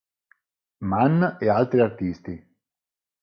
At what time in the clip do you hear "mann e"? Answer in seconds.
0.91-1.47